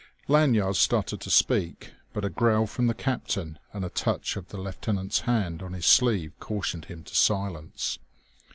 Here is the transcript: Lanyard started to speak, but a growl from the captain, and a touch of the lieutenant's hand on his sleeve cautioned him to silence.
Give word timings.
Lanyard 0.27 0.77
started 0.77 1.21
to 1.21 1.29
speak, 1.29 1.91
but 2.11 2.25
a 2.25 2.29
growl 2.29 2.65
from 2.65 2.87
the 2.87 2.95
captain, 2.95 3.59
and 3.71 3.85
a 3.85 3.89
touch 3.89 4.35
of 4.35 4.47
the 4.47 4.57
lieutenant's 4.57 5.19
hand 5.19 5.61
on 5.61 5.73
his 5.73 5.85
sleeve 5.85 6.33
cautioned 6.39 6.85
him 6.85 7.03
to 7.03 7.13
silence. 7.13 7.99